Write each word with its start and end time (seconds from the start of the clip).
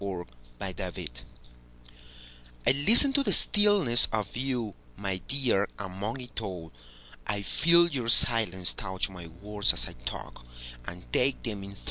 Listening 0.01 1.09
I 2.65 2.71
LISTEN 2.71 3.13
to 3.13 3.21
the 3.21 3.31
stillness 3.31 4.07
of 4.11 4.35
you, 4.35 4.73
My 4.97 5.17
dear, 5.27 5.67
among 5.77 6.19
it 6.21 6.41
all;I 6.41 7.43
feel 7.43 7.87
your 7.87 8.09
silence 8.09 8.73
touch 8.73 9.11
my 9.11 9.27
words 9.27 9.73
as 9.73 9.85
I 9.85 9.93
talk, 9.93 10.43
And 10.87 11.05
take 11.13 11.43
them 11.43 11.63
in 11.63 11.73
thrall. 11.75 11.79